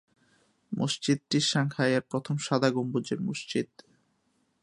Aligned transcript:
মসজিদটি 0.71 1.39
সাংহাইয়ের 1.41 2.03
প্রথম 2.09 2.35
সাদা 2.37 2.69
গম্বুজের 2.69 3.19
মসজিদ। 3.21 3.69